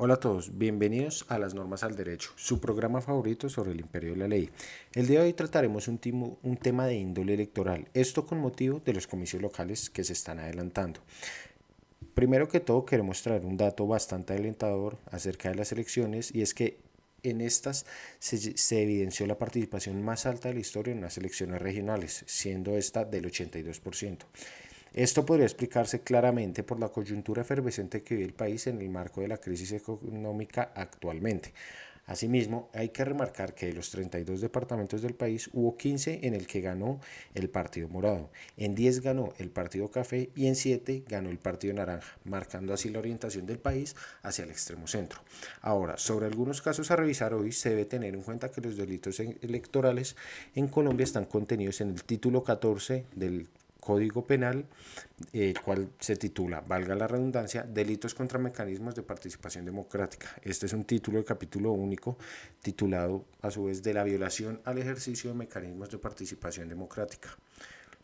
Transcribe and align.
Hola 0.00 0.14
a 0.14 0.20
todos, 0.20 0.56
bienvenidos 0.56 1.26
a 1.26 1.40
Las 1.40 1.54
Normas 1.54 1.82
al 1.82 1.96
Derecho, 1.96 2.30
su 2.36 2.60
programa 2.60 3.00
favorito 3.00 3.48
sobre 3.48 3.72
el 3.72 3.80
imperio 3.80 4.12
de 4.12 4.16
la 4.16 4.28
ley. 4.28 4.48
El 4.94 5.08
día 5.08 5.18
de 5.18 5.26
hoy 5.26 5.32
trataremos 5.32 5.88
un, 5.88 5.98
tema 5.98 6.86
de 6.86 6.94
índole 6.94 7.34
electoral, 7.34 7.88
esto 7.94 8.24
con 8.24 8.38
motivo 8.38 8.80
de 8.84 8.92
los 8.92 9.08
comicios 9.08 9.42
locales 9.42 9.90
que 9.90 10.04
se 10.04 10.12
están 10.12 10.38
adelantando. 10.38 11.00
Primero 12.14 12.46
que 12.46 12.60
todo 12.60 12.86
queremos 12.86 13.22
traer 13.22 13.44
un 13.44 13.56
dato 13.56 13.88
bastante 13.88 14.34
alentador 14.34 14.98
acerca 15.10 15.48
de 15.48 15.56
las 15.56 15.72
elecciones 15.72 16.32
y 16.32 16.42
es 16.42 16.54
que 16.54 16.78
en 17.24 17.40
estas 17.40 17.84
se, 18.20 18.56
se, 18.56 18.80
evidenció 18.80 19.26
la 19.26 19.36
participación 19.36 20.00
más 20.04 20.26
alta 20.26 20.46
de 20.46 20.54
la 20.54 20.60
historia 20.60 20.94
en 20.94 21.00
las 21.00 21.18
elecciones 21.18 21.60
regionales, 21.60 22.22
siendo 22.28 22.76
esta 22.76 23.04
del 23.04 23.24
82%. 23.24 24.18
Esto 24.92 25.26
podría 25.26 25.46
explicarse 25.46 26.00
claramente 26.00 26.62
por 26.62 26.80
la 26.80 26.88
coyuntura 26.88 27.42
efervescente 27.42 28.02
que 28.02 28.14
vive 28.14 28.26
el 28.26 28.34
país 28.34 28.66
en 28.66 28.80
el 28.80 28.88
marco 28.88 29.20
de 29.20 29.28
la 29.28 29.38
crisis 29.38 29.72
económica 29.72 30.72
actualmente. 30.74 31.52
Asimismo, 32.08 32.70
hay 32.72 32.88
que 32.88 33.04
remarcar 33.04 33.54
que 33.54 33.66
de 33.66 33.74
los 33.74 33.90
32 33.90 34.40
departamentos 34.40 35.02
del 35.02 35.14
país 35.14 35.50
hubo 35.52 35.76
15 35.76 36.20
en 36.22 36.32
el 36.32 36.46
que 36.46 36.62
ganó 36.62 37.00
el 37.34 37.50
Partido 37.50 37.86
Morado, 37.88 38.30
en 38.56 38.74
10 38.74 39.02
ganó 39.02 39.34
el 39.36 39.50
Partido 39.50 39.90
Café 39.90 40.30
y 40.34 40.46
en 40.46 40.56
7 40.56 41.04
ganó 41.06 41.28
el 41.28 41.38
Partido 41.38 41.74
Naranja, 41.74 42.16
marcando 42.24 42.72
así 42.72 42.88
la 42.88 43.00
orientación 43.00 43.44
del 43.44 43.58
país 43.58 43.94
hacia 44.22 44.44
el 44.44 44.50
extremo 44.50 44.86
centro. 44.86 45.20
Ahora, 45.60 45.98
sobre 45.98 46.24
algunos 46.24 46.62
casos 46.62 46.90
a 46.90 46.96
revisar 46.96 47.34
hoy, 47.34 47.52
se 47.52 47.68
debe 47.68 47.84
tener 47.84 48.14
en 48.14 48.22
cuenta 48.22 48.50
que 48.50 48.62
los 48.62 48.78
delitos 48.78 49.20
electorales 49.20 50.16
en 50.54 50.68
Colombia 50.68 51.04
están 51.04 51.26
contenidos 51.26 51.82
en 51.82 51.90
el 51.90 52.04
título 52.04 52.42
14 52.42 53.04
del 53.14 53.48
Código 53.88 54.20
Penal, 54.26 54.66
el 55.32 55.58
cual 55.62 55.88
se 55.98 56.16
titula, 56.16 56.60
valga 56.60 56.94
la 56.94 57.06
redundancia, 57.06 57.62
Delitos 57.62 58.14
contra 58.14 58.38
Mecanismos 58.38 58.94
de 58.94 59.02
Participación 59.02 59.64
Democrática. 59.64 60.28
Este 60.42 60.66
es 60.66 60.74
un 60.74 60.84
título 60.84 61.16
de 61.16 61.24
capítulo 61.24 61.72
único 61.72 62.18
titulado 62.60 63.24
a 63.40 63.50
su 63.50 63.64
vez 63.64 63.82
de 63.82 63.94
la 63.94 64.04
violación 64.04 64.60
al 64.66 64.76
ejercicio 64.76 65.30
de 65.30 65.36
mecanismos 65.36 65.88
de 65.88 65.96
participación 65.96 66.68
democrática. 66.68 67.30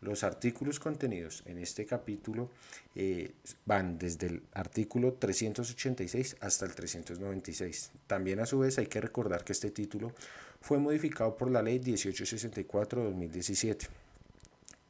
Los 0.00 0.24
artículos 0.24 0.80
contenidos 0.80 1.42
en 1.44 1.58
este 1.58 1.84
capítulo 1.84 2.48
eh, 2.94 3.32
van 3.66 3.98
desde 3.98 4.28
el 4.28 4.42
artículo 4.54 5.12
386 5.12 6.38
hasta 6.40 6.64
el 6.64 6.74
396. 6.74 7.90
También 8.06 8.40
a 8.40 8.46
su 8.46 8.60
vez 8.60 8.78
hay 8.78 8.86
que 8.86 9.02
recordar 9.02 9.44
que 9.44 9.52
este 9.52 9.70
título 9.70 10.14
fue 10.62 10.78
modificado 10.78 11.36
por 11.36 11.50
la 11.50 11.60
ley 11.60 11.78
1864-2017. 11.78 13.88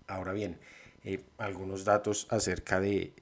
Ahora 0.06 0.34
bien, 0.34 0.58
eh, 1.04 1.20
algunos 1.38 1.84
datos 1.84 2.26
acerca 2.30 2.80
de 2.80 3.12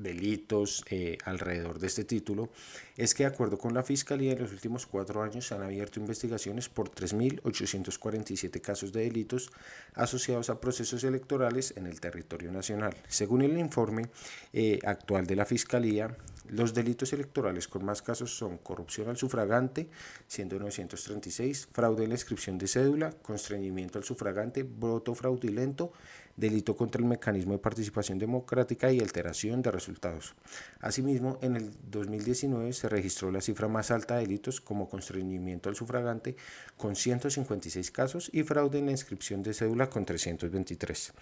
delitos 0.00 0.84
eh, 0.90 1.18
alrededor 1.24 1.78
de 1.78 1.86
este 1.86 2.04
título 2.04 2.48
es 2.96 3.14
que 3.14 3.22
de 3.24 3.28
acuerdo 3.28 3.58
con 3.58 3.74
la 3.74 3.82
Fiscalía 3.82 4.32
en 4.32 4.40
los 4.40 4.52
últimos 4.52 4.86
cuatro 4.86 5.22
años 5.22 5.46
se 5.46 5.54
han 5.54 5.62
abierto 5.62 6.00
investigaciones 6.00 6.68
por 6.68 6.90
3.847 6.90 8.60
casos 8.60 8.92
de 8.92 9.02
delitos 9.02 9.50
asociados 9.94 10.50
a 10.50 10.60
procesos 10.60 11.04
electorales 11.04 11.74
en 11.76 11.86
el 11.86 12.00
territorio 12.00 12.50
nacional. 12.52 12.94
Según 13.08 13.42
el 13.42 13.58
informe 13.58 14.08
eh, 14.52 14.78
actual 14.84 15.26
de 15.26 15.36
la 15.36 15.44
Fiscalía, 15.44 16.16
los 16.48 16.74
delitos 16.74 17.12
electorales 17.12 17.68
con 17.68 17.84
más 17.84 18.02
casos 18.02 18.36
son 18.36 18.58
corrupción 18.58 19.08
al 19.08 19.16
sufragante, 19.16 19.88
siendo 20.26 20.58
936, 20.58 21.68
fraude 21.72 22.04
en 22.04 22.10
la 22.10 22.16
inscripción 22.16 22.58
de 22.58 22.66
cédula, 22.66 23.12
constreñimiento 23.22 23.98
al 23.98 24.04
sufragante, 24.04 24.64
voto 24.64 25.14
fraudulento, 25.14 25.92
delito 26.36 26.76
contra 26.76 27.00
el 27.00 27.06
mecanismo 27.06 27.52
de 27.52 27.58
participación 27.58 28.18
democrática 28.18 28.90
y 28.90 29.00
alteración 29.00 29.62
de 29.62 29.70
resultados. 29.70 30.34
Asimismo, 30.80 31.38
en 31.42 31.56
el 31.56 31.70
2019 31.90 32.72
se 32.72 32.88
registró 32.88 33.30
la 33.30 33.40
cifra 33.40 33.68
más 33.68 33.90
alta 33.90 34.16
de 34.16 34.22
delitos 34.22 34.60
como 34.60 34.88
constreñimiento 34.88 35.68
al 35.68 35.76
sufragante 35.76 36.36
con 36.76 36.96
156 36.96 37.90
casos 37.90 38.30
y 38.32 38.42
fraude 38.42 38.78
en 38.78 38.86
la 38.86 38.92
inscripción 38.92 39.42
de 39.42 39.54
cédula 39.54 39.90
con 39.90 40.04
323. 40.04 41.12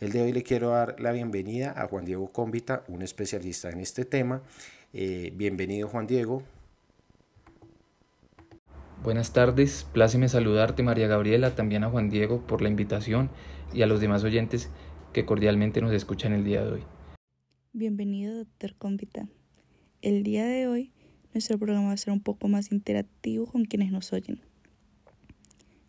El 0.00 0.12
de 0.12 0.22
hoy 0.22 0.32
le 0.32 0.42
quiero 0.42 0.70
dar 0.70 0.98
la 1.00 1.12
bienvenida 1.12 1.74
a 1.76 1.86
Juan 1.86 2.04
Diego 2.04 2.32
Cómbita, 2.32 2.84
un 2.88 3.02
especialista 3.02 3.70
en 3.70 3.80
este 3.80 4.04
tema. 4.04 4.42
Eh, 4.92 5.32
bienvenido 5.34 5.88
Juan 5.88 6.06
Diego. 6.06 6.42
Buenas 9.02 9.32
tardes, 9.32 9.84
pláceme 9.92 10.28
saludarte 10.28 10.84
María 10.84 11.08
Gabriela, 11.08 11.56
también 11.56 11.82
a 11.82 11.90
Juan 11.90 12.08
Diego 12.08 12.40
por 12.46 12.62
la 12.62 12.68
invitación 12.68 13.30
y 13.72 13.82
a 13.82 13.86
los 13.86 14.00
demás 14.00 14.24
oyentes 14.24 14.70
que 15.12 15.24
cordialmente 15.24 15.80
nos 15.80 15.92
escuchan 15.92 16.32
el 16.32 16.44
día 16.44 16.64
de 16.64 16.72
hoy. 16.72 16.82
Bienvenido, 17.72 18.36
doctor 18.36 18.74
Cómbita. 18.76 19.28
El 20.00 20.22
día 20.22 20.44
de 20.46 20.66
hoy 20.66 20.92
nuestro 21.32 21.58
programa 21.58 21.88
va 21.88 21.96
ser 21.96 22.12
un 22.12 22.20
poco 22.20 22.48
más 22.48 22.72
interactivo 22.72 23.46
con 23.46 23.64
quienes 23.64 23.90
nos 23.90 24.12
oyen. 24.12 24.40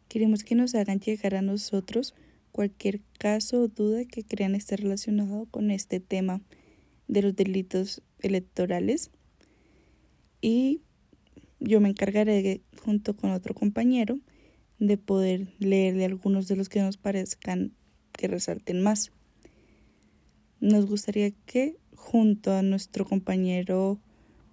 Queremos 0.08 0.44
que 0.44 0.56
nos 0.56 0.76
hagan 0.76 1.00
llegar 1.00 1.36
a 1.36 1.42
nosotros 1.42 2.14
cualquier 2.52 3.02
caso 3.18 3.62
o 3.62 3.68
duda 3.68 4.06
que 4.06 4.24
crean 4.24 4.56
estar 4.56 4.80
relacionado 4.80 5.48
con 5.48 5.72
este 5.72 6.00
tema 6.00 6.42
de 7.08 7.24
los 7.24 7.36
delitos 7.36 8.02
electorales 8.20 9.12
y 10.40 10.82
yo 11.60 11.82
me 11.82 11.90
encargaré 11.90 12.62
junto 12.84 13.16
con 13.16 13.32
otro 13.32 13.54
compañero 13.54 14.20
de 14.88 14.98
poder 14.98 15.48
leerle 15.60 16.06
algunos 16.06 16.48
de 16.48 16.56
los 16.56 16.68
que 16.68 16.82
nos 16.82 16.98
parezcan 16.98 17.72
que 18.12 18.28
resalten 18.28 18.82
más. 18.82 19.12
Nos 20.60 20.86
gustaría 20.86 21.32
que 21.46 21.78
junto 21.96 22.54
a 22.54 22.62
nuestro 22.62 23.06
compañero 23.06 24.00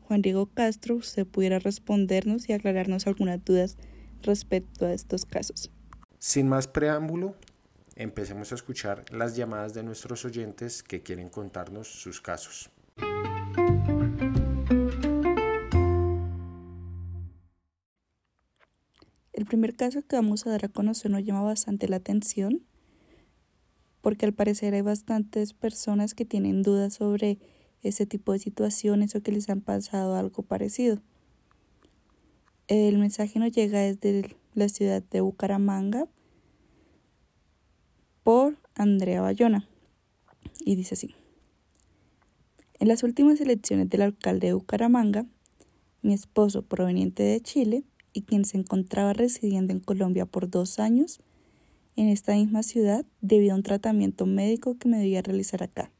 Juan 0.02 0.22
Diego 0.22 0.46
Castro 0.46 0.96
usted 0.96 1.26
pudiera 1.26 1.58
respondernos 1.58 2.48
y 2.48 2.52
aclararnos 2.52 3.06
algunas 3.06 3.44
dudas 3.44 3.76
respecto 4.22 4.86
a 4.86 4.92
estos 4.92 5.24
casos. 5.24 5.70
Sin 6.18 6.48
más 6.48 6.68
preámbulo, 6.68 7.34
empecemos 7.96 8.52
a 8.52 8.54
escuchar 8.54 9.04
las 9.10 9.36
llamadas 9.36 9.74
de 9.74 9.82
nuestros 9.82 10.24
oyentes 10.24 10.82
que 10.82 11.02
quieren 11.02 11.28
contarnos 11.28 11.88
sus 11.88 12.20
casos. 12.20 12.70
El 19.40 19.46
primer 19.46 19.74
caso 19.74 20.02
que 20.02 20.16
vamos 20.16 20.46
a 20.46 20.50
dar 20.50 20.66
a 20.66 20.68
conocer 20.68 21.10
nos 21.10 21.24
llama 21.24 21.40
bastante 21.40 21.88
la 21.88 21.96
atención 21.96 22.60
porque 24.02 24.26
al 24.26 24.34
parecer 24.34 24.74
hay 24.74 24.82
bastantes 24.82 25.54
personas 25.54 26.12
que 26.12 26.26
tienen 26.26 26.62
dudas 26.62 26.92
sobre 26.92 27.38
ese 27.82 28.04
tipo 28.04 28.32
de 28.34 28.38
situaciones 28.38 29.14
o 29.14 29.22
que 29.22 29.32
les 29.32 29.48
han 29.48 29.62
pasado 29.62 30.14
algo 30.14 30.42
parecido. 30.42 31.00
El 32.68 32.98
mensaje 32.98 33.38
nos 33.38 33.50
llega 33.50 33.80
desde 33.80 34.36
la 34.52 34.68
ciudad 34.68 35.02
de 35.02 35.22
Bucaramanga 35.22 36.06
por 38.22 38.58
Andrea 38.74 39.22
Bayona 39.22 39.66
y 40.66 40.76
dice 40.76 40.96
así. 40.96 41.14
En 42.78 42.88
las 42.88 43.02
últimas 43.02 43.40
elecciones 43.40 43.88
del 43.88 44.02
alcalde 44.02 44.48
de 44.48 44.52
Bucaramanga, 44.52 45.24
mi 46.02 46.12
esposo 46.12 46.60
proveniente 46.60 47.22
de 47.22 47.40
Chile 47.40 47.84
y 48.12 48.22
quien 48.22 48.44
se 48.44 48.58
encontraba 48.58 49.12
residiendo 49.12 49.72
en 49.72 49.80
Colombia 49.80 50.26
por 50.26 50.50
dos 50.50 50.78
años 50.78 51.20
en 51.96 52.08
esta 52.08 52.34
misma 52.34 52.62
ciudad 52.62 53.04
debido 53.20 53.52
a 53.52 53.56
un 53.56 53.62
tratamiento 53.62 54.26
médico 54.26 54.76
que 54.78 54.88
me 54.88 54.98
debía 54.98 55.22
realizar 55.22 55.62
acá. 55.62 55.90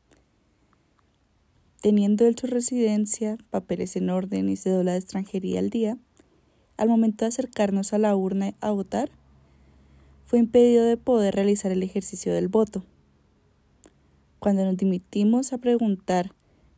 Teniendo 1.81 2.27
él 2.27 2.37
su 2.39 2.47
residencia, 2.47 3.39
papeles 3.51 3.97
en 3.97 4.11
orden 4.11 4.49
y 4.49 4.57
cédula 4.57 4.93
de 4.93 4.99
extranjería 4.99 5.61
al 5.61 5.71
día, 5.71 5.99
al 6.77 6.89
momento 6.89 7.25
de 7.25 7.29
acercarnos 7.29 7.93
a 7.93 7.99
la 7.99 8.15
urna 8.17 8.55
a 8.61 8.71
votar, 8.71 9.11
fue 10.25 10.39
impedido 10.39 10.85
de 10.85 10.97
poder 10.97 11.35
realizar 11.35 11.73
el 11.73 11.83
ejercicio 11.83 12.33
del 12.33 12.49
voto. 12.49 12.85
Cuando 14.39 14.65
nos 14.65 14.77
dimitimos 14.77 15.53
a 15.53 15.59
preguntar 15.59 16.33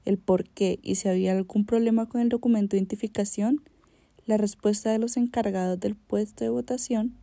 el 0.05 0.19
por 0.19 0.49
qué 0.49 0.79
y 0.83 0.97
si 0.97 1.09
había 1.09 1.33
algún 1.33 1.65
problema 1.65 2.09
con 2.09 2.21
el 2.21 2.29
documento 2.29 2.71
de 2.71 2.79
identificación, 2.79 3.63
la 4.27 4.37
respuesta 4.37 4.91
de 4.91 4.99
los 4.99 5.17
encargados 5.17 5.81
del 5.81 5.97
puesto 5.97 6.45
de 6.45 6.51
votación 6.51 7.17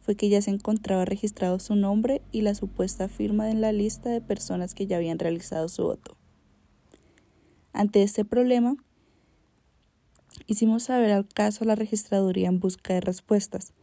fue 0.00 0.16
que 0.16 0.30
ya 0.30 0.40
se 0.40 0.50
encontraba 0.50 1.04
registrado 1.04 1.58
su 1.58 1.74
nombre 1.74 2.22
y 2.32 2.40
la 2.40 2.54
supuesta 2.54 3.08
firma 3.08 3.50
en 3.50 3.60
la 3.60 3.72
lista 3.72 4.08
de 4.08 4.22
personas 4.22 4.74
que 4.74 4.86
ya 4.86 4.96
habían 4.96 5.18
realizado 5.18 5.68
su 5.68 5.82
voto. 5.82 6.16
Ante 7.74 8.02
este 8.02 8.24
problema, 8.24 8.76
hicimos 10.46 10.84
saber 10.84 11.12
al 11.12 11.28
caso 11.28 11.64
a 11.64 11.66
la 11.66 11.74
registraduría 11.74 12.48
en 12.48 12.58
busca 12.58 12.94
de 12.94 13.02
respuestas, 13.02 13.74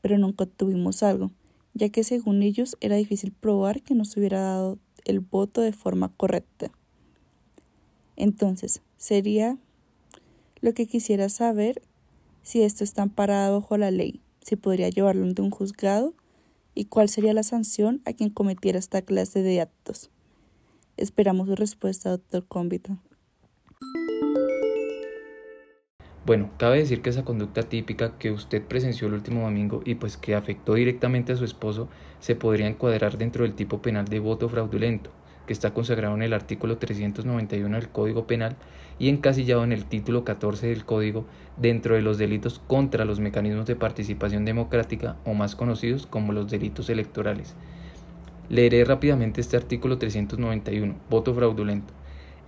pero 0.00 0.18
nunca 0.18 0.44
obtuvimos 0.44 1.02
algo, 1.02 1.32
ya 1.74 1.88
que 1.88 2.04
según 2.04 2.42
ellos 2.42 2.76
era 2.80 2.94
difícil 2.94 3.32
probar 3.32 3.82
que 3.82 3.96
nos 3.96 4.16
hubiera 4.16 4.40
dado 4.40 4.78
el 5.04 5.18
voto 5.18 5.60
de 5.60 5.72
forma 5.72 6.12
correcta. 6.16 6.70
Entonces, 8.14 8.82
sería 8.96 9.58
lo 10.60 10.74
que 10.74 10.86
quisiera 10.86 11.28
saber 11.28 11.82
si 12.42 12.62
esto 12.62 12.84
está 12.84 13.02
amparado 13.02 13.60
bajo 13.60 13.76
la 13.76 13.90
ley, 13.90 14.20
si 14.40 14.56
podría 14.56 14.88
llevarlo 14.88 15.24
ante 15.24 15.42
un 15.42 15.50
juzgado 15.50 16.14
y 16.74 16.86
cuál 16.86 17.08
sería 17.08 17.34
la 17.34 17.42
sanción 17.42 18.02
a 18.04 18.12
quien 18.12 18.30
cometiera 18.30 18.78
esta 18.78 19.02
clase 19.02 19.42
de 19.42 19.60
actos. 19.60 20.10
Esperamos 20.96 21.48
su 21.48 21.56
respuesta, 21.56 22.10
doctor 22.10 22.46
Cómbito. 22.46 22.98
Bueno, 26.24 26.50
cabe 26.56 26.78
decir 26.78 27.02
que 27.02 27.10
esa 27.10 27.24
conducta 27.24 27.64
típica 27.64 28.16
que 28.16 28.30
usted 28.30 28.64
presenció 28.64 29.08
el 29.08 29.14
último 29.14 29.42
domingo 29.42 29.82
y 29.84 29.96
pues 29.96 30.16
que 30.16 30.36
afectó 30.36 30.74
directamente 30.74 31.32
a 31.32 31.36
su 31.36 31.44
esposo 31.44 31.88
se 32.20 32.36
podría 32.36 32.68
encuadrar 32.68 33.18
dentro 33.18 33.42
del 33.42 33.54
tipo 33.54 33.82
penal 33.82 34.06
de 34.06 34.20
voto 34.20 34.48
fraudulento, 34.48 35.10
está 35.52 35.72
consagrado 35.72 36.14
en 36.14 36.22
el 36.22 36.32
artículo 36.32 36.78
391 36.78 37.76
del 37.76 37.88
Código 37.88 38.26
Penal 38.26 38.56
y 38.98 39.08
encasillado 39.08 39.64
en 39.64 39.72
el 39.72 39.84
título 39.84 40.24
14 40.24 40.68
del 40.68 40.84
Código 40.84 41.24
dentro 41.56 41.94
de 41.94 42.02
los 42.02 42.18
delitos 42.18 42.60
contra 42.66 43.04
los 43.04 43.20
mecanismos 43.20 43.66
de 43.66 43.76
participación 43.76 44.44
democrática 44.44 45.16
o 45.24 45.34
más 45.34 45.56
conocidos 45.56 46.06
como 46.06 46.32
los 46.32 46.50
delitos 46.50 46.88
electorales. 46.90 47.54
Leeré 48.48 48.84
rápidamente 48.84 49.40
este 49.40 49.56
artículo 49.56 49.98
391, 49.98 50.94
voto 51.08 51.34
fraudulento. 51.34 51.94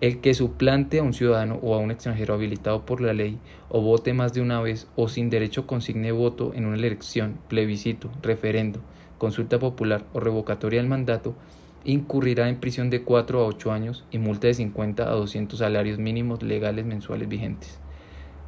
El 0.01 0.21
que 0.21 0.35
suplante 0.35 0.99
a 0.99 1.03
un 1.03 1.15
ciudadano 1.15 1.59
o 1.63 1.75
a 1.75 1.79
un 1.79 1.91
extranjero 1.91 2.35
habilitado 2.35 2.85
por 2.85 3.01
la 3.01 3.15
ley 3.15 3.39
o 3.71 3.81
vote 3.81 4.13
más 4.13 4.35
de 4.35 4.41
una 4.41 4.61
vez 4.61 4.87
o 4.97 5.09
sin 5.09 5.31
derecho 5.31 5.67
consigne 5.67 6.13
voto 6.13 6.53
en 6.55 6.67
una 6.67 6.77
elección, 6.77 7.39
plebiscito, 7.49 8.11
referendo, 8.23 8.81
consulta 9.19 9.59
popular 9.59 10.05
o 10.13 10.21
revocatoria 10.21 10.81
del 10.81 10.91
mandato, 10.91 11.35
incurrirá 11.85 12.49
en 12.49 12.61
prisión 12.61 12.91
de 12.91 13.03
4 13.03 13.41
a 13.41 13.47
8 13.47 13.73
años 13.73 14.05
y 14.11 14.19
multa 14.19 14.47
de 14.47 14.55
50 14.55 15.03
a 15.03 15.13
200 15.13 15.59
salarios 15.59 15.99
mínimos 15.99 16.43
legales 16.43 16.85
mensuales 16.85 17.29
vigentes. 17.29 17.79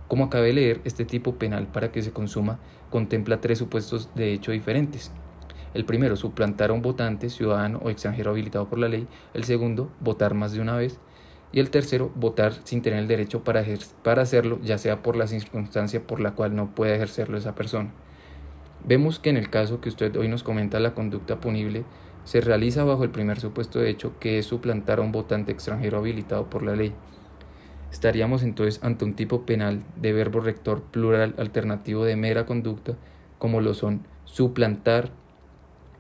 Como 0.09 0.25
acabé 0.25 0.49
de 0.49 0.53
leer, 0.55 0.81
este 0.85 1.05
tipo 1.05 1.35
penal 1.35 1.67
para 1.67 1.93
que 1.93 2.03
se 2.03 2.13
consuma 2.13 2.59
contempla 2.91 3.41
tres 3.41 3.59
supuestos 3.59 4.11
de 4.15 4.33
hecho 4.33 4.53
diferentes. 4.53 5.11
El 5.75 5.85
primero, 5.85 6.17
suplantar 6.17 6.71
a 6.71 6.73
un 6.73 6.81
votante, 6.81 7.29
ciudadano 7.29 7.81
o 7.83 7.91
extranjero 7.91 8.31
habilitado 8.31 8.69
por 8.69 8.79
la 8.79 8.89
ley. 8.89 9.07
El 9.35 9.45
segundo, 9.45 9.91
votar 10.01 10.33
más 10.33 10.53
de 10.53 10.61
una 10.61 10.77
vez. 10.77 10.99
Y 11.53 11.61
el 11.61 11.71
tercero, 11.71 12.11
votar 12.15 12.55
sin 12.65 12.83
tener 12.83 13.01
el 13.01 13.09
derecho 13.09 13.45
para, 13.45 13.65
para 14.03 14.23
hacerlo, 14.23 14.59
ya 14.63 14.79
sea 14.79 15.03
por 15.03 15.17
la 15.17 15.27
circunstancia 15.27 16.07
por 16.07 16.21
la 16.21 16.33
cual 16.33 16.55
no 16.57 16.75
puede 16.75 16.95
ejercerlo 16.95 17.37
esa 17.37 17.55
persona. 17.55 17.91
Vemos 18.85 19.19
que 19.19 19.31
en 19.31 19.37
el 19.37 19.51
caso 19.51 19.81
que 19.81 19.89
usted 19.89 20.15
hoy 20.17 20.29
nos 20.29 20.43
comenta 20.43 20.81
la 20.81 20.95
conducta 20.95 21.41
punible 21.41 21.85
se 22.27 22.41
realiza 22.41 22.83
bajo 22.83 23.05
el 23.05 23.11
primer 23.11 23.39
supuesto 23.39 23.79
de 23.79 23.89
hecho 23.89 24.19
que 24.19 24.39
es 24.39 24.47
suplantar 24.47 24.99
a 24.99 25.03
un 25.03 25.13
votante 25.13 25.53
extranjero 25.53 25.99
habilitado 25.99 26.51
por 26.51 26.65
la 26.65 26.75
ley. 26.75 26.93
Estaríamos 27.93 28.43
entonces 28.43 28.83
ante 28.83 29.05
un 29.05 29.15
tipo 29.15 29.47
penal 29.47 29.85
de 29.95 30.13
verbo 30.13 30.41
rector 30.41 30.83
plural 30.83 31.35
alternativo 31.39 32.05
de 32.05 32.17
mera 32.17 32.45
conducta 32.45 32.97
como 33.39 33.61
lo 33.61 33.75
son 33.75 34.03
suplantar 34.25 35.13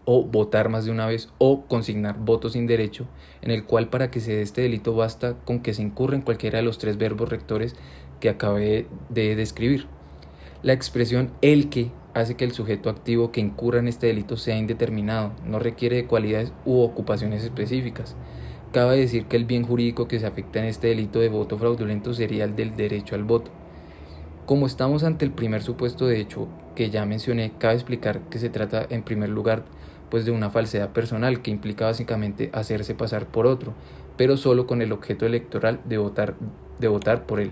o 0.05 0.25
votar 0.25 0.69
más 0.69 0.85
de 0.85 0.91
una 0.91 1.07
vez 1.07 1.29
o 1.39 1.65
consignar 1.67 2.19
votos 2.19 2.55
sin 2.55 2.67
derecho, 2.67 3.07
en 3.41 3.53
el 3.53 3.65
cual 3.65 3.89
para 3.89 4.11
que 4.11 4.21
se 4.21 4.35
dé 4.35 4.43
este 4.43 4.63
delito 4.63 4.97
basta 4.97 5.35
con 5.45 5.61
que 5.61 5.75
se 5.75 5.83
incurra 5.83 6.17
en 6.17 6.23
cualquiera 6.23 6.59
de 6.59 6.65
los 6.65 6.79
tres 6.79 6.99
verbos 6.99 7.29
rectores 7.29 7.77
que 8.19 8.31
acabé 8.31 8.89
de 9.11 9.37
describir. 9.37 9.87
La 10.63 10.73
expresión 10.73 11.31
el 11.41 11.71
que 11.71 11.93
hace 12.17 12.35
que 12.35 12.47
el 12.47 12.53
sujeto 12.53 12.89
activo 12.89 13.31
que 13.31 13.43
incurra 13.43 13.79
en 13.79 13.89
este 13.89 14.07
delito 14.07 14.39
sea 14.39 14.57
indeterminado, 14.57 15.33
no 15.45 15.59
requiere 15.59 15.97
de 15.97 16.07
cualidades 16.07 16.51
u 16.65 16.81
ocupaciones 16.81 17.45
específicas. 17.45 18.17
Cabe 18.73 18.97
decir 18.97 19.27
que 19.27 19.37
el 19.37 19.45
bien 19.45 19.65
jurídico 19.65 20.09
que 20.09 20.19
se 20.19 20.27
afecta 20.27 20.59
en 20.59 20.65
este 20.65 20.89
delito 20.89 21.21
de 21.21 21.29
voto 21.29 21.59
fraudulento 21.59 22.15
sería 22.15 22.45
el 22.45 22.57
del 22.57 22.75
derecho 22.75 23.17
al 23.17 23.25
voto. 23.25 23.51
Como 24.47 24.67
estamos 24.67 25.05
ante 25.05 25.27
el 25.27 25.31
primer 25.31 25.63
supuesto 25.63 26.07
de 26.07 26.19
hecho 26.19 26.49
que 26.75 26.89
ya 26.89 27.05
mencioné, 27.05 27.53
cabe 27.59 27.75
explicar 27.75 28.21
que 28.31 28.39
se 28.39 28.49
trata 28.49 28.87
en 28.89 29.03
primer 29.03 29.29
lugar 29.29 29.65
pues 30.09 30.25
de 30.25 30.31
una 30.31 30.49
falsedad 30.49 30.93
personal 30.95 31.43
que 31.43 31.51
implica 31.51 31.85
básicamente 31.85 32.49
hacerse 32.55 32.95
pasar 32.95 33.27
por 33.27 33.47
otro, 33.47 33.75
pero 34.17 34.39
solo 34.39 34.67
con 34.67 34.81
el 34.81 34.93
objeto 34.93 35.27
electoral 35.27 35.81
de 35.85 35.99
votar, 35.99 36.35
de 36.79 36.89
votar 36.89 37.27
por 37.27 37.41
él. 37.41 37.51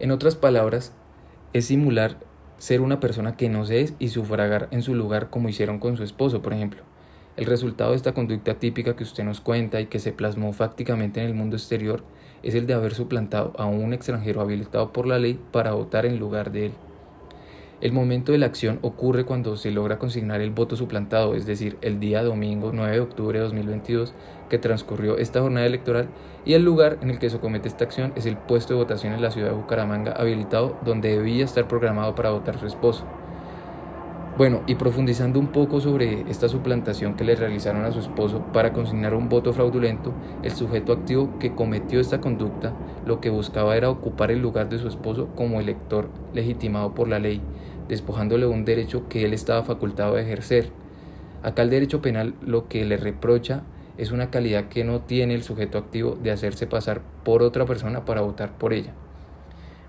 En 0.00 0.10
otras 0.10 0.34
palabras, 0.34 0.92
es 1.52 1.66
simular 1.66 2.18
ser 2.64 2.80
una 2.80 2.98
persona 2.98 3.36
que 3.36 3.50
no 3.50 3.66
se 3.66 3.82
es 3.82 3.92
y 3.98 4.08
sufragar 4.08 4.68
en 4.70 4.80
su 4.80 4.94
lugar 4.94 5.28
como 5.28 5.50
hicieron 5.50 5.78
con 5.78 5.98
su 5.98 6.02
esposo, 6.02 6.40
por 6.40 6.54
ejemplo. 6.54 6.80
El 7.36 7.44
resultado 7.44 7.90
de 7.90 7.96
esta 7.96 8.14
conducta 8.14 8.54
típica 8.54 8.96
que 8.96 9.02
usted 9.02 9.22
nos 9.22 9.42
cuenta 9.42 9.82
y 9.82 9.86
que 9.86 9.98
se 9.98 10.12
plasmó 10.12 10.50
fácticamente 10.54 11.20
en 11.20 11.26
el 11.26 11.34
mundo 11.34 11.56
exterior 11.56 12.02
es 12.42 12.54
el 12.54 12.66
de 12.66 12.72
haber 12.72 12.94
suplantado 12.94 13.52
a 13.58 13.66
un 13.66 13.92
extranjero 13.92 14.40
habilitado 14.40 14.94
por 14.94 15.06
la 15.06 15.18
ley 15.18 15.38
para 15.52 15.74
votar 15.74 16.06
en 16.06 16.18
lugar 16.18 16.52
de 16.52 16.66
él. 16.66 16.72
El 17.84 17.92
momento 17.92 18.32
de 18.32 18.38
la 18.38 18.46
acción 18.46 18.78
ocurre 18.80 19.26
cuando 19.26 19.58
se 19.58 19.70
logra 19.70 19.98
consignar 19.98 20.40
el 20.40 20.48
voto 20.48 20.74
suplantado, 20.74 21.34
es 21.34 21.44
decir, 21.44 21.76
el 21.82 22.00
día 22.00 22.22
domingo 22.22 22.70
9 22.72 22.92
de 22.92 23.00
octubre 23.00 23.38
de 23.38 23.44
2022 23.44 24.14
que 24.48 24.56
transcurrió 24.56 25.18
esta 25.18 25.42
jornada 25.42 25.66
electoral 25.66 26.08
y 26.46 26.54
el 26.54 26.64
lugar 26.64 26.96
en 27.02 27.10
el 27.10 27.18
que 27.18 27.28
se 27.28 27.40
comete 27.40 27.68
esta 27.68 27.84
acción 27.84 28.14
es 28.16 28.24
el 28.24 28.38
puesto 28.38 28.72
de 28.72 28.80
votación 28.80 29.12
en 29.12 29.20
la 29.20 29.30
ciudad 29.30 29.50
de 29.50 29.56
Bucaramanga 29.56 30.12
habilitado 30.12 30.78
donde 30.82 31.10
debía 31.10 31.44
estar 31.44 31.68
programado 31.68 32.14
para 32.14 32.30
votar 32.30 32.58
su 32.58 32.66
esposo. 32.66 33.04
Bueno, 34.36 34.62
y 34.66 34.74
profundizando 34.74 35.38
un 35.38 35.46
poco 35.48 35.80
sobre 35.80 36.28
esta 36.28 36.48
suplantación 36.48 37.14
que 37.14 37.22
le 37.22 37.36
realizaron 37.36 37.84
a 37.84 37.92
su 37.92 38.00
esposo 38.00 38.40
para 38.52 38.72
consignar 38.72 39.14
un 39.14 39.28
voto 39.28 39.52
fraudulento, 39.52 40.12
el 40.42 40.50
sujeto 40.50 40.92
activo 40.92 41.38
que 41.38 41.54
cometió 41.54 42.00
esta 42.00 42.20
conducta 42.20 42.72
lo 43.06 43.20
que 43.20 43.30
buscaba 43.30 43.76
era 43.76 43.90
ocupar 43.90 44.32
el 44.32 44.40
lugar 44.40 44.68
de 44.68 44.78
su 44.78 44.88
esposo 44.88 45.28
como 45.36 45.60
elector 45.60 46.08
legitimado 46.32 46.94
por 46.94 47.06
la 47.06 47.20
ley, 47.20 47.40
despojándole 47.88 48.46
de 48.46 48.52
un 48.52 48.64
derecho 48.64 49.08
que 49.08 49.24
él 49.24 49.32
estaba 49.32 49.62
facultado 49.62 50.14
de 50.14 50.22
ejercer. 50.22 50.70
Acá 51.42 51.62
el 51.62 51.70
derecho 51.70 52.00
penal 52.00 52.34
lo 52.40 52.68
que 52.68 52.84
le 52.84 52.96
reprocha 52.96 53.62
es 53.98 54.10
una 54.10 54.30
calidad 54.30 54.68
que 54.68 54.84
no 54.84 55.00
tiene 55.00 55.34
el 55.34 55.42
sujeto 55.42 55.78
activo 55.78 56.16
de 56.22 56.30
hacerse 56.30 56.66
pasar 56.66 57.02
por 57.24 57.42
otra 57.42 57.64
persona 57.64 58.04
para 58.04 58.22
votar 58.22 58.56
por 58.58 58.72
ella. 58.72 58.92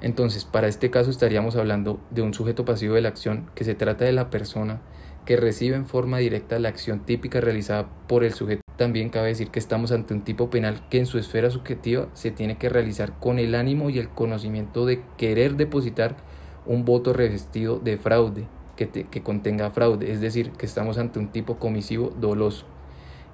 Entonces, 0.01 0.45
para 0.45 0.68
este 0.68 0.92
caso 0.92 1.09
estaríamos 1.09 1.56
hablando 1.56 2.00
de 2.12 2.21
un 2.21 2.33
sujeto 2.33 2.65
pasivo 2.65 2.95
de 2.95 3.01
la 3.01 3.09
acción, 3.09 3.50
que 3.56 3.63
se 3.63 3.75
trata 3.75 4.06
de 4.06 4.12
la 4.12 4.30
persona 4.30 4.81
que 5.25 5.38
recibe 5.38 5.75
en 5.75 5.88
forma 5.88 6.19
directa 6.19 6.59
la 6.59 6.69
acción 6.69 7.00
típica 7.00 7.42
realizada 7.42 7.89
por 8.07 8.24
el 8.24 8.33
sujeto. 8.33 8.62
También 8.77 9.09
cabe 9.09 9.30
decir 9.30 9.50
que 9.50 9.59
estamos 9.59 9.92
ante 9.92 10.13
un 10.13 10.21
tipo 10.21 10.50
penal 10.50 10.88
que 10.89 11.00
en 11.00 11.06
su 11.06 11.18
esfera 11.18 11.50
subjetiva 11.50 12.07
se 12.13 12.30
tiene 12.30 12.57
que 12.57 12.69
realizar 12.69 13.18
con 13.19 13.39
el 13.39 13.56
ánimo 13.56 13.89
y 13.89 13.97
el 13.97 14.09
conocimiento 14.09 14.86
de 14.86 15.01
querer 15.18 15.56
depositar 15.56 16.18
un 16.65 16.85
voto 16.85 17.13
revestido 17.13 17.79
de 17.79 17.97
fraude, 17.97 18.47
que, 18.75 18.89
que 18.89 19.23
contenga 19.23 19.71
fraude, 19.71 20.11
es 20.11 20.21
decir, 20.21 20.51
que 20.51 20.66
estamos 20.66 20.97
ante 20.97 21.19
un 21.19 21.30
tipo 21.30 21.57
comisivo 21.57 22.13
doloso. 22.19 22.66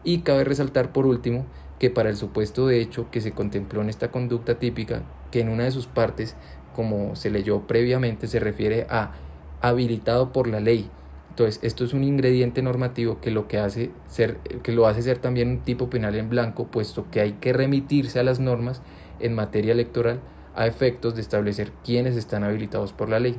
Y 0.03 0.19
cabe 0.19 0.43
resaltar 0.43 0.91
por 0.91 1.05
último 1.05 1.45
que 1.79 1.89
para 1.89 2.09
el 2.09 2.15
supuesto 2.15 2.67
de 2.67 2.79
hecho 2.79 3.09
que 3.09 3.21
se 3.21 3.31
contempló 3.31 3.81
en 3.81 3.89
esta 3.89 4.11
conducta 4.11 4.59
típica, 4.59 5.03
que 5.31 5.39
en 5.39 5.49
una 5.49 5.63
de 5.63 5.71
sus 5.71 5.87
partes, 5.87 6.35
como 6.75 7.15
se 7.15 7.31
leyó 7.31 7.61
previamente, 7.61 8.27
se 8.27 8.39
refiere 8.39 8.85
a 8.89 9.13
habilitado 9.61 10.31
por 10.31 10.47
la 10.47 10.59
ley. 10.59 10.89
Entonces, 11.29 11.59
esto 11.63 11.85
es 11.85 11.93
un 11.93 12.03
ingrediente 12.03 12.61
normativo 12.61 13.19
que 13.21 13.31
lo 13.31 13.47
que 13.47 13.57
hace 13.57 13.89
ser 14.07 14.37
que 14.63 14.73
lo 14.73 14.85
hace 14.85 15.01
ser 15.01 15.17
también 15.17 15.49
un 15.49 15.59
tipo 15.61 15.89
penal 15.89 16.15
en 16.15 16.29
blanco, 16.29 16.67
puesto 16.67 17.05
que 17.09 17.21
hay 17.21 17.33
que 17.33 17.53
remitirse 17.53 18.19
a 18.19 18.23
las 18.23 18.39
normas 18.39 18.81
en 19.19 19.33
materia 19.33 19.71
electoral 19.71 20.19
a 20.55 20.67
efectos 20.67 21.15
de 21.15 21.21
establecer 21.21 21.71
quiénes 21.83 22.15
están 22.15 22.43
habilitados 22.43 22.93
por 22.93 23.09
la 23.09 23.19
ley. 23.19 23.35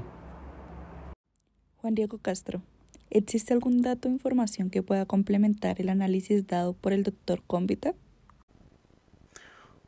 Juan 1.76 1.94
Diego 1.94 2.18
Castro, 2.18 2.62
¿existe 3.10 3.52
algún 3.52 3.82
dato 3.82 4.08
o 4.08 4.12
información 4.12 4.70
que 4.70 4.82
pueda 4.82 5.06
complementar 5.06 5.80
el 5.80 5.88
análisis 5.88 6.46
dado 6.46 6.74
por 6.74 6.92
el 6.92 7.02
doctor 7.02 7.42
Cómbita? 7.46 7.94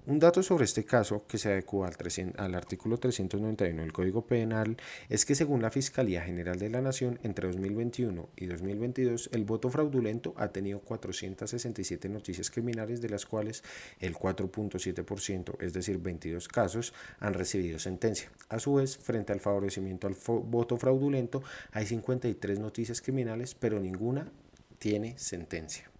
Un 0.07 0.19
dato 0.19 0.43
sobre 0.43 0.65
este 0.65 0.85
caso 0.85 1.25
que 1.27 1.39
se 1.39 1.51
adecua 1.51 1.89
al, 1.89 1.97
al, 2.37 2.55
artículo 2.55 2.99
391 2.99 3.81
del 3.81 3.93
Código 3.95 4.27
Penal 4.27 4.77
es 5.09 5.25
que 5.25 5.35
según 5.35 5.63
la 5.63 5.71
Fiscalía 5.71 6.21
General 6.21 6.59
de 6.59 6.69
la 6.69 6.83
Nación, 6.83 7.19
entre 7.23 7.49
2021 7.49 8.29
y 8.37 8.45
2022, 8.45 9.31
el 9.33 9.45
voto 9.45 9.71
fraudulento 9.71 10.35
ha 10.37 10.49
tenido 10.49 10.81
467 10.81 12.11
noticias 12.11 12.51
criminales, 12.51 13.01
de 13.01 13.09
las 13.09 13.25
cuales 13.25 13.65
el 13.99 14.15
4.7%, 14.15 15.57
es 15.61 15.73
decir, 15.73 15.97
22 15.97 16.49
casos, 16.49 16.93
han 17.19 17.33
recibido 17.33 17.79
sentencia. 17.79 18.31
A 18.51 18.59
su 18.59 18.75
vez, 18.75 18.99
frente 18.99 19.33
al 19.33 19.41
favorecimiento 19.41 20.07
al 20.07 20.17
voto 20.27 20.77
fraudulento, 20.77 21.43
hay 21.73 21.87
53 21.87 22.59
noticias 22.59 23.01
criminales, 23.01 23.55
pero 23.55 23.81
ninguna 23.81 24.31
tiene 24.79 25.17
sentencia. 25.17 25.94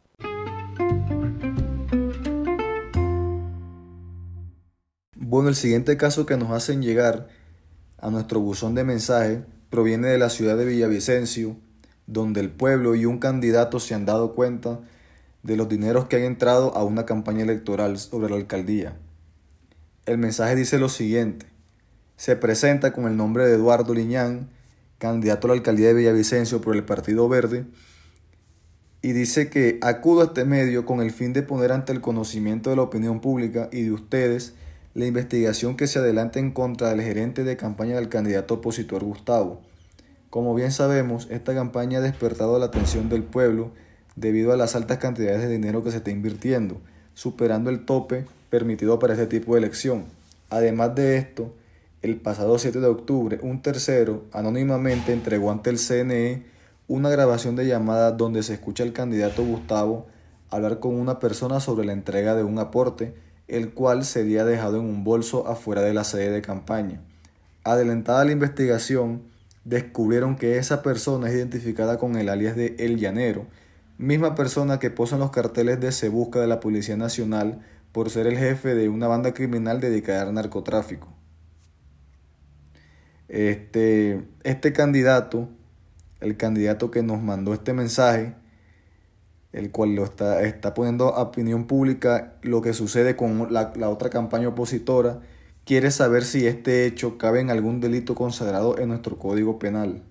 Bueno, 5.27 5.49
el 5.49 5.55
siguiente 5.55 5.97
caso 5.97 6.27
que 6.27 6.37
nos 6.37 6.51
hacen 6.51 6.83
llegar 6.83 7.29
a 7.97 8.11
nuestro 8.11 8.41
buzón 8.41 8.75
de 8.75 8.85
mensaje 8.85 9.43
proviene 9.71 10.09
de 10.09 10.19
la 10.19 10.29
ciudad 10.29 10.55
de 10.59 10.67
Villavicencio, 10.67 11.57
donde 12.07 12.41
el 12.41 12.51
pueblo 12.51 12.95
y 12.95 13.07
un 13.07 13.21
candidato 13.21 13.81
se 13.81 13.95
han 13.95 14.05
dado 14.05 14.35
cuenta 14.35 14.81
de 15.43 15.57
los 15.57 15.67
dineros 15.67 16.09
que 16.09 16.17
han 16.17 16.25
entrado 16.25 16.77
a 16.77 16.85
una 16.85 17.07
campaña 17.07 17.43
electoral 17.43 17.99
sobre 17.99 18.29
la 18.29 18.37
alcaldía. 18.37 18.99
El 20.05 20.19
mensaje 20.19 20.57
dice 20.57 20.79
lo 20.79 20.91
siguiente. 20.91 21.47
Se 22.19 22.37
presenta 22.37 22.93
con 22.93 23.07
el 23.07 23.17
nombre 23.17 23.47
de 23.47 23.55
Eduardo 23.55 23.95
Liñán, 23.95 24.51
candidato 24.99 25.47
a 25.47 25.49
la 25.49 25.55
alcaldía 25.55 25.89
de 25.89 25.95
Villavicencio 25.95 26.61
por 26.61 26.77
el 26.77 26.85
Partido 26.85 27.31
Verde, 27.31 27.65
y 29.01 29.13
dice 29.13 29.49
que 29.49 29.79
acudo 29.81 30.21
a 30.21 30.25
este 30.25 30.45
medio 30.45 30.85
con 30.85 31.01
el 31.01 31.13
fin 31.13 31.33
de 31.33 31.43
poner 31.43 31.73
ante 31.73 31.95
el 31.95 32.03
conocimiento 32.03 32.69
de 32.69 32.77
la 32.77 32.83
opinión 32.83 33.23
pública 33.23 33.71
y 33.73 33.85
de 33.85 33.93
ustedes 33.93 34.53
la 34.95 35.07
investigación 35.07 35.77
que 35.77 35.89
se 35.89 35.99
adelanta 35.99 36.39
en 36.39 36.53
contra 36.53 36.91
del 36.91 37.03
gerente 37.03 37.43
de 37.43 37.57
campaña 37.57 37.97
del 37.97 38.09
candidato 38.09 38.55
opositor 38.55 39.03
Gustavo. 39.03 39.61
Como 40.31 40.55
bien 40.55 40.71
sabemos, 40.71 41.27
esta 41.31 41.53
campaña 41.53 41.99
ha 41.99 42.03
despertado 42.03 42.59
la 42.59 42.67
atención 42.67 43.09
del 43.09 43.25
pueblo 43.25 43.73
debido 44.15 44.53
a 44.53 44.57
las 44.57 44.77
altas 44.77 44.99
cantidades 44.99 45.43
de 45.43 45.49
dinero 45.49 45.83
que 45.83 45.91
se 45.91 45.97
está 45.97 46.13
invirtiendo, 46.13 46.81
superando 47.15 47.71
el 47.71 47.85
tope 47.85 48.25
permitido 48.51 49.01
para 49.01 49.15
este 49.15 49.27
tipo 49.27 49.55
de 49.55 49.61
elección. 49.61 50.05
Además 50.49 50.95
de 50.95 51.17
esto, 51.17 51.53
el 52.03 52.17
pasado 52.17 52.59
7 52.59 52.79
de 52.79 52.87
octubre, 52.87 53.41
un 53.43 53.63
tercero 53.63 54.25
anónimamente 54.33 55.13
entregó 55.13 55.51
ante 55.51 55.71
el 55.71 55.79
CNE 55.79 56.45
una 56.87 57.11
grabación 57.11 57.57
de 57.57 57.67
llamada 57.67 58.13
donde 58.13 58.43
se 58.43 58.55
escucha 58.55 58.85
al 58.85 58.93
candidato 58.93 59.43
Gustavo 59.43 60.07
hablar 60.51 60.79
con 60.79 60.95
una 60.95 61.19
persona 61.19 61.59
sobre 61.59 61.87
la 61.87 61.95
entrega 61.95 62.37
de 62.37 62.45
un 62.45 62.59
aporte, 62.59 63.15
el 63.49 63.73
cual 63.73 64.05
sería 64.05 64.45
dejado 64.45 64.79
en 64.79 64.87
un 64.87 65.05
bolso 65.05 65.47
afuera 65.47 65.83
de 65.83 65.95
la 65.95 66.05
sede 66.05 66.31
de 66.31 66.43
campaña. 66.43 67.01
Adelantada 67.63 68.25
la 68.25 68.33
investigación, 68.33 69.23
descubrieron 69.65 70.37
que 70.37 70.59
esa 70.59 70.83
persona 70.83 71.29
es 71.29 71.35
identificada 71.35 71.99
con 71.99 72.17
el 72.17 72.29
alias 72.29 72.57
de 72.57 72.77
El 72.79 72.99
Llanero, 72.99 73.47
misma 73.99 74.35
persona 74.35 74.79
que 74.79 74.91
posa 74.91 75.17
en 75.17 75.21
los 75.21 75.31
carteles 75.31 75.81
de 75.81 75.93
Se 75.93 76.09
Busca 76.09 76.41
de 76.41 76.47
la 76.47 76.61
Policía 76.61 76.97
Nacional 76.97 77.63
por 77.93 78.11
ser 78.11 78.27
el 78.27 78.37
jefe 78.37 78.75
de 78.75 78.89
una 78.89 79.07
banda 79.07 79.35
criminal 79.35 79.81
dedicada 79.81 80.23
al 80.23 80.35
narcotráfico. 80.35 81.09
Este, 83.29 84.23
este 84.43 84.73
candidato, 84.73 85.49
el 86.21 86.37
candidato 86.37 86.91
que 86.91 87.03
nos 87.03 87.23
mandó 87.23 87.55
este 87.55 87.73
mensaje, 87.73 88.35
el 89.55 89.71
cual 89.71 89.95
lo 89.95 90.05
está, 90.05 90.43
está 90.43 90.75
poniendo 90.75 91.15
a 91.15 91.23
opinión 91.23 91.67
pública 91.67 92.35
lo 92.43 92.61
que 92.61 92.75
sucede 92.75 93.17
con 93.17 93.53
la, 93.53 93.73
la 93.77 93.89
otra 93.89 94.11
campaña 94.11 94.49
opositora, 94.49 95.21
quiere 95.65 95.91
saber 95.91 96.25
si 96.25 96.47
este 96.47 96.87
hecho 96.87 97.17
cabe 97.17 97.41
en 97.41 97.51
algún 97.51 97.81
delito 97.81 98.15
consagrado 98.15 98.79
en 98.79 98.89
nuestro 98.89 99.17
Código 99.17 99.59
Penal. 99.59 100.03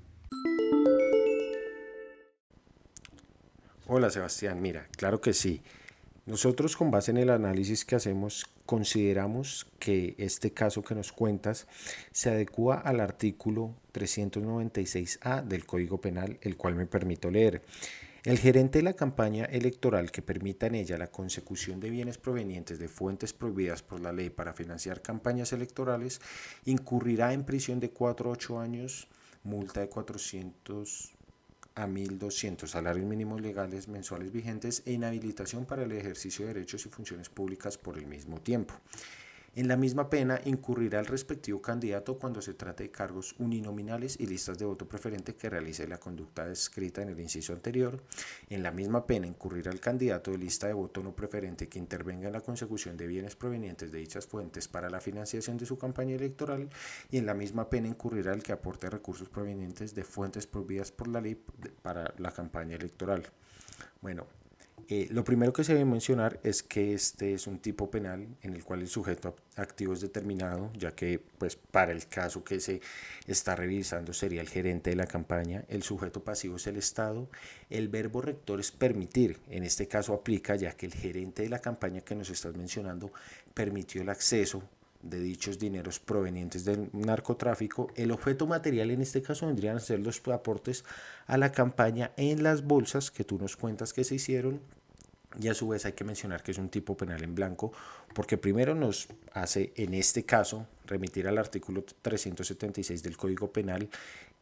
Hola 3.86 4.10
Sebastián, 4.10 4.62
mira, 4.62 4.88
claro 4.96 5.20
que 5.20 5.34
sí. 5.34 5.62
Nosotros 6.26 6.78
con 6.78 6.90
base 6.90 7.12
en 7.12 7.18
el 7.18 7.30
análisis 7.30 7.84
que 7.84 7.96
hacemos 7.96 8.46
consideramos 8.66 9.68
que 9.78 10.16
este 10.18 10.52
caso 10.52 10.82
que 10.82 10.96
nos 10.96 11.12
cuentas 11.12 11.68
se 12.14 12.30
adecua 12.30 12.76
al 12.76 13.02
artículo 13.02 13.76
396A 13.94 15.44
del 15.44 15.66
Código 15.66 16.00
Penal, 16.00 16.38
el 16.42 16.56
cual 16.56 16.76
me 16.76 16.86
permito 16.86 17.30
leer. 17.30 17.62
El 18.24 18.39
gerente 18.39 18.80
de 18.80 18.84
la 18.84 18.94
campaña 18.94 19.44
electoral 19.44 20.10
que 20.10 20.22
permita 20.22 20.68
en 20.68 20.75
ella 20.75 20.98
la 20.98 21.12
consecución 21.12 21.82
de 21.82 21.89
bienes 21.89 22.18
provenientes 22.18 22.80
de 22.80 22.88
fuentes 22.88 23.34
prohibidas 23.34 23.84
por 23.84 24.00
la 24.00 24.13
ley 24.13 24.30
para 24.30 24.53
financiar 24.53 25.01
campañas 25.01 25.51
electorales 25.51 26.22
incurrirá 26.63 27.34
en 27.34 27.44
prisión 27.44 27.82
de 27.82 27.89
4 27.89 28.30
a 28.30 28.32
8 28.32 28.60
años, 28.62 29.10
multa 29.44 29.82
de 29.82 29.89
400 29.89 31.12
a 31.75 31.86
1.200 31.86 32.65
salarios 32.68 33.06
mínimos 33.06 33.42
legales 33.42 33.89
mensuales 33.89 34.32
vigentes 34.32 34.84
e 34.86 34.94
inhabilitación 34.94 35.65
para 35.65 35.84
el 35.84 35.92
ejercicio 35.92 36.46
de 36.46 36.53
derechos 36.53 36.86
y 36.86 36.89
funciones 36.89 37.27
públicas 37.27 37.77
por 37.77 37.98
el 37.98 38.06
mismo 38.06 38.39
tiempo. 38.39 38.74
En 39.55 39.67
la 39.67 39.77
misma 39.77 40.10
pena 40.10 40.41
incurrirá 40.45 41.00
el 41.00 41.05
respectivo 41.05 41.62
candidato 41.62 42.17
cuando 42.17 42.41
se 42.41 42.55
trate 42.55 42.86
de 42.86 42.91
cargos 42.91 43.36
uninominales 43.38 44.19
y 44.19 44.25
listas 44.25 44.57
de 44.57 44.65
voto 44.65 44.88
preferente 44.88 45.36
que 45.36 45.48
realice 45.48 45.88
la 45.88 46.00
conducta 46.00 46.45
descrita 46.45 47.03
en 47.03 47.10
el 47.10 47.19
inciso 47.19 47.53
anterior. 47.53 48.01
En 48.50 48.63
la 48.63 48.72
misma 48.72 49.05
pena 49.05 49.27
incurrirá 49.27 49.72
el 49.72 49.79
candidato 49.79 50.31
de 50.31 50.39
lista 50.39 50.65
de 50.65 50.74
voto 50.74 51.03
no 51.03 51.15
preferente 51.15 51.69
que 51.69 51.77
intervenga 51.77 52.25
en 52.25 52.33
la 52.33 52.41
consecución 52.41 52.98
de 52.98 53.05
bienes 53.05 53.36
provenientes 53.36 53.91
de 53.91 54.00
dichas 54.00 54.25
fuentes 54.25 54.67
para 54.67 54.89
la 54.89 55.00
financiación 55.00 55.57
de 55.57 55.67
su 55.67 55.77
campaña 55.77 56.15
electoral 56.15 56.69
y 57.12 57.17
en 57.17 57.27
la 57.27 57.36
misma 57.36 57.69
pena 57.69 57.88
incurrirá 57.88 58.33
el 58.33 58.41
que 58.41 58.53
aporte 58.53 58.89
recursos 58.89 59.29
provenientes 59.29 59.93
de 59.93 60.03
fuentes 60.03 60.48
prohibidas 60.48 60.91
por 60.91 61.07
la 61.07 61.22
ley 61.22 61.36
para 61.83 62.12
la 62.17 62.31
campaña 62.31 62.75
electoral. 62.75 63.24
Bueno, 64.01 64.25
eh, 64.90 65.08
lo 65.12 65.24
primero 65.24 65.54
que 65.54 65.63
se 65.63 65.74
debe 65.74 65.86
mencionar 65.86 66.40
es 66.44 66.63
que 66.63 66.94
este 66.94 67.34
es 67.34 67.48
un 67.48 67.60
tipo 67.60 67.90
penal 67.90 68.28
en 68.42 68.54
el 68.54 68.63
cual 68.63 68.82
el 68.82 68.88
sujeto 68.88 69.36
activo 69.56 69.94
es 69.94 70.02
determinado, 70.02 70.72
ya 70.78 70.92
que 70.92 71.20
pues, 71.38 71.56
para 71.56 71.92
el 71.92 72.08
caso 72.08 72.44
que 72.44 72.60
se 72.60 72.82
está 73.28 73.56
revisando 73.56 74.13
sería 74.13 74.42
el 74.42 74.50
gerente 74.50 74.90
de 74.90 74.96
la 74.96 75.08
campaña, 75.08 75.63
el 75.68 75.84
sujeto 75.84 76.24
pasivo 76.24 76.56
es 76.56 76.68
el 76.68 76.78
Estado, 76.78 77.30
el 77.70 77.88
verbo 77.88 78.22
rector 78.22 78.60
es 78.60 78.72
permitir, 78.72 79.40
en 79.50 79.63
este 79.63 79.88
caso 79.88 80.13
aplica 80.13 80.56
ya 80.56 80.72
que 80.74 80.86
el 80.86 80.94
gerente 80.94 81.44
de 81.44 81.50
la 81.50 81.60
campaña 81.60 82.02
que 82.02 82.16
nos 82.16 82.30
estás 82.30 82.56
mencionando 82.56 83.12
permitió 83.54 84.02
el 84.02 84.10
acceso 84.10 84.63
de 85.03 85.19
dichos 85.19 85.60
dineros 85.60 86.00
provenientes 86.00 86.65
del 86.65 86.89
narcotráfico. 86.93 87.91
El 87.95 88.12
objeto 88.12 88.48
material 88.48 88.89
en 88.89 89.01
este 89.01 89.22
caso 89.22 89.48
vendrían 89.48 89.77
a 89.77 89.79
ser 89.79 90.00
los 90.00 90.22
aportes 90.27 90.86
a 91.27 91.38
la 91.38 91.51
campaña 91.51 92.12
en 92.17 92.41
las 92.41 92.63
bolsas 92.63 93.12
que 93.12 93.24
tú 93.24 93.38
nos 93.38 93.55
cuentas 93.55 93.93
que 93.93 94.03
se 94.03 94.15
hicieron. 94.15 94.62
Y 95.39 95.48
a 95.48 95.53
su 95.53 95.67
vez 95.67 95.86
hay 95.86 95.93
que 95.93 96.03
mencionar 96.03 96.43
que 96.43 96.51
es 96.51 96.57
un 96.57 96.69
tipo 96.69 96.95
penal 96.95 97.24
en 97.24 97.33
blanco 97.33 97.72
porque 98.13 98.38
primero 98.38 98.75
nos 98.75 99.07
hace 99.33 99.74
en 99.75 99.95
este 99.95 100.25
caso 100.25 100.67
remitir 100.86 101.27
al 101.27 101.39
artículo 101.39 101.83
376 102.01 103.01
del 103.01 103.17
Código 103.17 103.51
Penal 103.51 103.89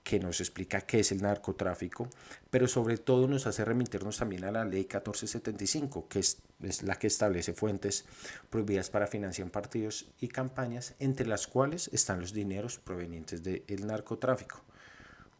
que 0.03 0.19
nos 0.19 0.39
explica 0.39 0.81
qué 0.81 0.99
es 1.01 1.11
el 1.11 1.21
narcotráfico, 1.21 2.09
pero 2.49 2.67
sobre 2.67 2.97
todo 2.97 3.27
nos 3.27 3.45
hace 3.47 3.63
remitirnos 3.63 4.17
también 4.17 4.43
a 4.43 4.51
la 4.51 4.65
ley 4.65 4.81
1475, 4.81 6.07
que 6.07 6.19
es, 6.19 6.37
la 6.83 6.95
que 6.97 7.07
establece 7.07 7.53
fuentes 7.53 8.05
prohibidas 8.49 8.89
para 8.89 9.07
financiar 9.07 9.49
partidos 9.51 10.07
y 10.19 10.27
campañas, 10.27 10.95
entre 10.99 11.27
las 11.27 11.47
cuales 11.47 11.89
están 11.93 12.19
los 12.19 12.33
dineros 12.33 12.79
provenientes 12.79 13.43
del 13.43 13.87
narcotráfico. 13.87 14.61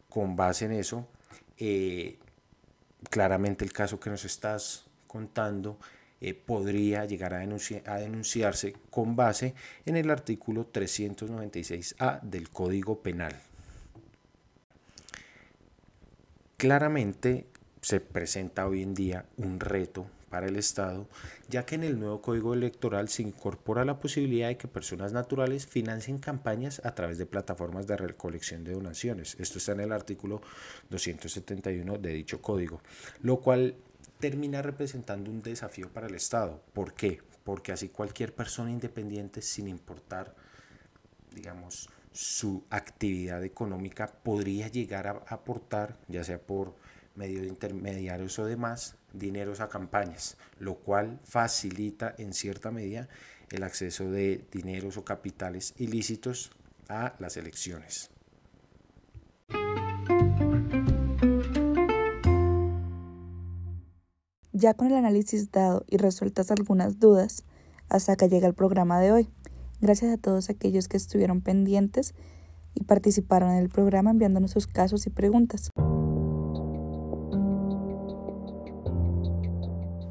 Con 0.08 0.36
base 0.36 0.66
en 0.66 0.72
eso, 0.72 1.08
eh, 1.58 2.18
claramente 3.10 3.64
el 3.64 3.72
caso 3.72 3.98
que 3.98 4.10
nos 4.10 4.24
estás 4.24 4.84
contando 5.06 5.78
eh, 6.20 6.34
podría 6.34 7.04
llegar 7.04 7.34
a, 7.34 7.40
a 7.40 7.98
denunciarse 7.98 8.74
con 8.90 9.16
base 9.16 9.54
en 9.84 9.96
el 9.96 10.08
artículo 10.08 10.70
396A 10.72 12.20
del 12.22 12.48
Código 12.48 13.02
Penal. 13.02 13.34
Claramente 16.62 17.48
se 17.80 17.98
presenta 17.98 18.68
hoy 18.68 18.82
en 18.82 18.94
día 18.94 19.26
un 19.36 19.58
reto 19.58 20.06
para 20.30 20.46
el 20.46 20.54
Estado, 20.54 21.08
ya 21.48 21.66
que 21.66 21.74
en 21.74 21.82
el 21.82 21.98
nuevo 21.98 22.22
Código 22.22 22.54
Electoral 22.54 23.08
se 23.08 23.22
incorpora 23.22 23.84
la 23.84 23.98
posibilidad 23.98 24.46
de 24.46 24.56
que 24.56 24.68
personas 24.68 25.12
naturales 25.12 25.66
financien 25.66 26.18
campañas 26.18 26.80
a 26.84 26.94
través 26.94 27.18
de 27.18 27.26
plataformas 27.26 27.88
de 27.88 27.96
recolección 27.96 28.62
de 28.62 28.74
donaciones. 28.74 29.34
Esto 29.40 29.58
está 29.58 29.72
en 29.72 29.80
el 29.80 29.90
artículo 29.90 30.40
271 30.90 31.98
de 31.98 32.12
dicho 32.12 32.40
código, 32.40 32.80
lo 33.22 33.40
cual 33.40 33.74
termina 34.20 34.62
representando 34.62 35.32
un 35.32 35.42
desafío 35.42 35.92
para 35.92 36.06
el 36.06 36.14
Estado. 36.14 36.62
¿Por 36.74 36.94
qué? 36.94 37.22
Porque 37.42 37.72
así 37.72 37.88
cualquier 37.88 38.36
persona 38.36 38.70
independiente, 38.70 39.42
sin 39.42 39.66
importar, 39.66 40.32
digamos, 41.34 41.88
su 42.12 42.64
actividad 42.70 43.42
económica 43.44 44.06
podría 44.06 44.68
llegar 44.68 45.06
a 45.06 45.24
aportar, 45.28 45.98
ya 46.08 46.24
sea 46.24 46.40
por 46.40 46.74
medio 47.14 47.40
de 47.40 47.48
intermediarios 47.48 48.38
o 48.38 48.46
demás, 48.46 48.96
dineros 49.12 49.60
a 49.60 49.68
campañas, 49.68 50.36
lo 50.58 50.76
cual 50.76 51.20
facilita 51.24 52.14
en 52.18 52.32
cierta 52.32 52.70
medida 52.70 53.08
el 53.50 53.62
acceso 53.62 54.10
de 54.10 54.46
dineros 54.50 54.96
o 54.96 55.04
capitales 55.04 55.74
ilícitos 55.76 56.50
a 56.88 57.14
las 57.18 57.36
elecciones. 57.36 58.10
Ya 64.52 64.74
con 64.74 64.86
el 64.86 64.94
análisis 64.94 65.50
dado 65.50 65.84
y 65.88 65.96
resueltas 65.96 66.50
algunas 66.50 67.00
dudas, 67.00 67.44
hasta 67.88 68.12
acá 68.12 68.26
llega 68.26 68.46
el 68.46 68.54
programa 68.54 69.00
de 69.00 69.12
hoy. 69.12 69.28
Gracias 69.82 70.12
a 70.12 70.16
todos 70.16 70.48
aquellos 70.48 70.86
que 70.86 70.96
estuvieron 70.96 71.40
pendientes 71.40 72.14
y 72.72 72.84
participaron 72.84 73.50
en 73.50 73.56
el 73.56 73.68
programa 73.68 74.12
enviándonos 74.12 74.52
sus 74.52 74.68
casos 74.68 75.08
y 75.08 75.10
preguntas. 75.10 75.70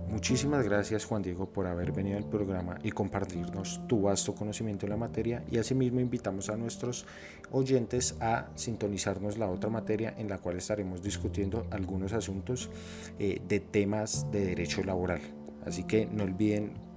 Muchísimas 0.10 0.66
gracias 0.66 1.06
Juan 1.06 1.22
Diego 1.22 1.54
por 1.54 1.68
haber 1.68 1.94
venido 1.94 2.18
al 2.18 2.28
programa 2.28 2.80
y 2.84 2.92
compartirnos 2.92 3.82
tu 3.88 4.02
vasto 4.02 4.36
conocimiento 4.36 4.86
en 4.86 4.90
la 4.90 4.98
materia 4.98 5.46
y 5.50 5.58
asimismo 5.58 6.02
invitamos 6.02 6.50
a 6.50 6.58
nuestros 6.58 7.06
oyentes 7.50 8.18
a 8.20 8.50
sintonizarnos 8.56 9.38
la 9.38 9.50
otra 9.50 9.70
materia 9.70 10.14
en 10.18 10.28
la 10.28 10.38
cual 10.38 10.58
estaremos 10.58 11.02
discutiendo 11.02 11.66
algunos 11.72 12.12
asuntos 12.12 12.70
eh, 13.20 13.42
de 13.48 13.62
temas 13.62 14.30
de 14.34 14.48
derecho 14.48 14.84
laboral. 14.84 15.22
Así 15.66 15.84
que 15.86 16.08
no 16.08 16.24
olviden 16.24 16.91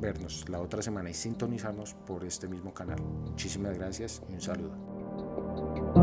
vernos 0.00 0.48
la 0.48 0.60
otra 0.60 0.82
semana 0.82 1.10
y 1.10 1.14
sintonizarnos 1.14 1.94
por 1.94 2.24
este 2.24 2.48
mismo 2.48 2.72
canal. 2.72 3.00
Muchísimas 3.00 3.76
gracias 3.76 4.22
y 4.28 4.34
un 4.34 4.40
saludo. 4.40 5.99